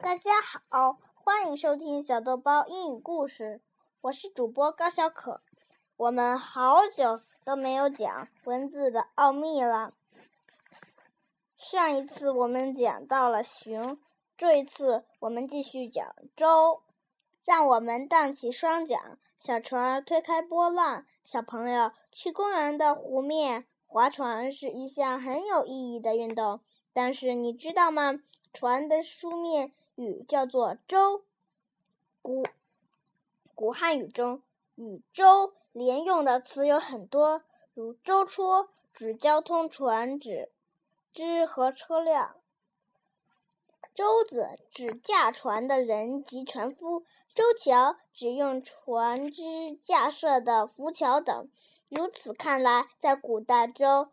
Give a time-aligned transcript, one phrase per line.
[0.00, 3.60] 大家好，欢迎收听小豆包英语故事，
[4.02, 5.40] 我是主播高小可。
[5.96, 9.92] 我们好久都没有讲文字的奥秘了。
[11.56, 13.98] 上一次我们讲到了熊，
[14.36, 16.82] 这一次我们继续讲舟。
[17.44, 21.04] 让我们荡起双桨，小船推开波浪。
[21.24, 26.60] 小朋友去公园的湖面划船是一项很有意义的运动，
[26.92, 28.20] 但是你知道吗？
[28.52, 31.24] 船的书面语叫做“舟”。
[32.22, 32.46] 古
[33.54, 34.42] 古汉语中
[34.76, 37.42] 与“舟”连用的词有很多，
[37.74, 40.52] 如“舟戳”指交通船只、
[41.12, 42.36] 只和车辆
[43.92, 47.00] ；“舟子”指驾船的人及船夫
[47.34, 49.42] ；“舟桥”指用船只
[49.84, 51.48] 架设的浮桥等。
[51.88, 54.10] 如此看来，在古代，舟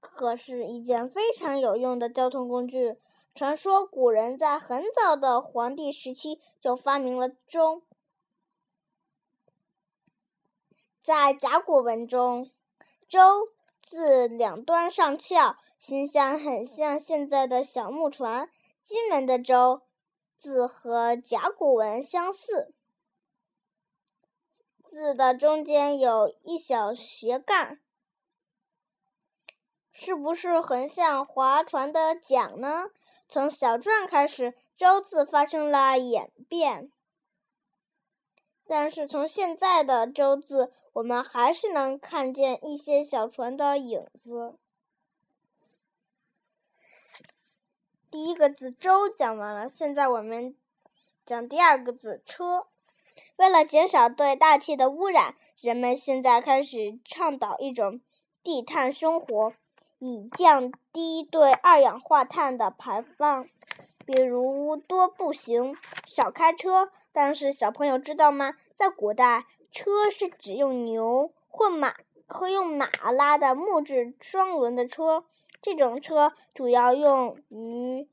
[0.00, 2.98] 可是一件非常有用的交通工具。
[3.34, 7.82] 传说古人在很早的黄帝时期就发明了舟。
[11.02, 12.50] 在甲骨文中
[13.08, 13.48] ，“舟”
[13.82, 18.48] 字两端上翘，形象很像现在的小木船。
[18.84, 19.82] 金文的“舟”
[20.38, 22.72] 字和甲骨文相似，
[24.88, 27.78] 字的中间有一小斜杠，
[29.90, 32.90] 是不是很像划船的桨呢？
[33.28, 36.92] 从小篆开始，“舟”字发生了演变，
[38.66, 44.56] 但是从现在的“舟”字，我们还是能看见一些小船的影子。
[48.10, 50.56] 第一个字“舟”讲完了，现在我们
[51.26, 52.68] 讲第二个字“车”。
[53.36, 58.00] 为了减少对大气的污染，人们现在开始倡导一种
[58.44, 59.54] 低碳生活。
[60.06, 63.48] 以降低对二氧化碳的排放，
[64.04, 65.74] 比如多步行、
[66.06, 66.90] 少开车。
[67.10, 68.52] 但是小朋友知道吗？
[68.76, 71.94] 在古代，车是指用牛或马
[72.26, 75.24] 和用马拉的木质双轮的车。
[75.62, 78.06] 这种车主要用于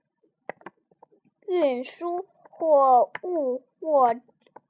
[1.45, 4.15] 运输货物或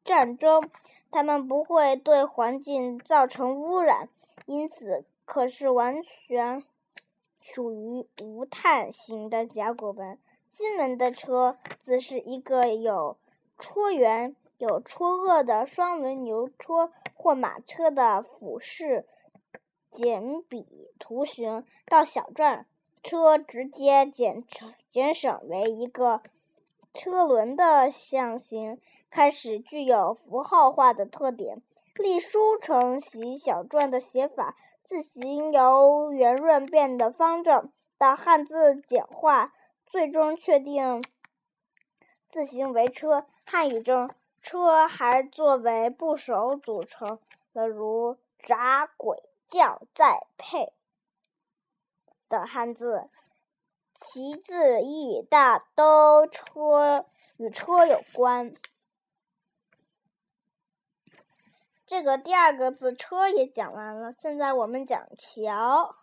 [0.04, 0.72] 战争，
[1.12, 4.10] 它们不会对环境造成污染，
[4.48, 6.64] 因此可是完全。
[7.42, 10.18] 属于无碳型的甲骨文。
[10.54, 13.18] 金文的“车”字是一个有
[13.58, 19.06] 戳圆、有戳萼的双轮牛车或马车的俯视
[19.92, 21.66] 简笔图形。
[21.88, 22.66] 到小篆
[23.02, 26.22] ，“车”直接简成简省为一个
[26.94, 28.80] 车轮的象形，
[29.10, 31.62] 开始具有符号化的特点。
[31.96, 34.56] 隶书承袭小篆的写法。
[34.84, 39.52] 字形由圆润变得方正，到汉字简化，
[39.88, 41.04] 最终确定
[42.30, 43.26] 字形为“车”。
[43.44, 47.18] 汉语中，“车”还作为部首组成
[47.54, 49.18] 了如“闸”“轨
[49.50, 50.74] ”“叫”“载”“配”
[52.30, 53.10] 的汉字，
[54.00, 57.08] 其字义大都车
[57.38, 58.54] 与车有关。
[61.88, 65.96] 这个第二个字“车”也讲完了，现在我们讲桥。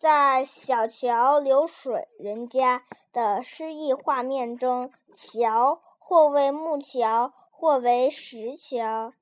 [0.00, 9.12] 在小桥流水人家的诗意画面中，桥或为木桥，或为石桥，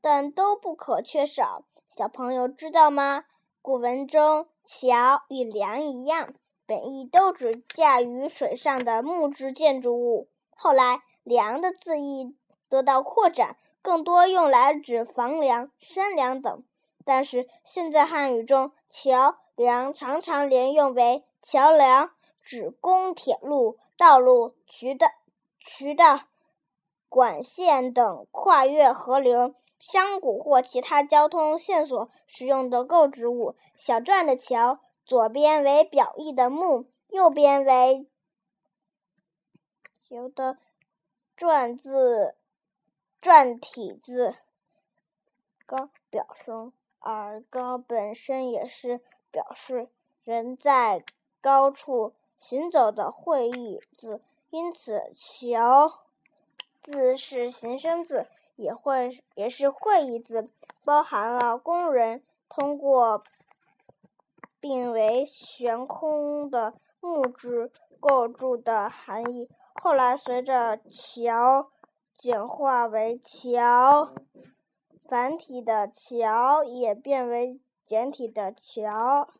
[0.00, 1.64] 但都不可缺少。
[1.86, 3.26] 小朋友知道吗？
[3.60, 6.32] 古文中“桥”与“梁”一样，
[6.64, 10.28] 本意都指架于水上的木质建筑物。
[10.56, 12.34] 后来，“梁”的字义
[12.70, 13.58] 得到扩展。
[13.82, 16.64] 更多用来指房梁、山梁等，
[17.04, 25.08] 但是现在汉语中“桥梁”常常连用为桥梁，指供铁路、道路、渠道、
[25.58, 26.20] 渠道、
[27.08, 33.56] 管线等跨越河流、山谷或其他交通线索使用的构筑物。
[33.76, 38.06] 小篆的“桥”，左边为表意的“木”，右边为
[40.08, 40.58] “桥”的
[41.36, 42.34] 篆字。
[43.24, 44.34] 篆体字
[45.64, 49.00] 高表声，而高本身也是
[49.32, 49.88] 表示
[50.22, 51.02] 人在
[51.40, 54.20] 高处行走的会意字，
[54.50, 56.00] 因此“桥”
[56.84, 60.48] 字是形声字，也会也是会意字，
[60.84, 63.24] 包含了工人通过
[64.60, 69.48] 并为悬空的木质构筑的含义。
[69.74, 71.70] 后来随着“桥”。
[72.18, 74.12] 简化为“桥”，
[75.08, 79.32] 繁体的“桥”也变为简体的“桥”。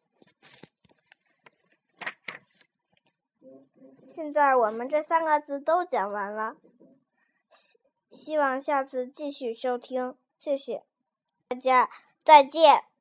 [4.06, 6.56] 现在我们这三个字都讲完了，
[7.48, 7.78] 希
[8.10, 10.84] 希望下次继续收听，谢谢
[11.48, 11.88] 大家，
[12.22, 12.91] 再见。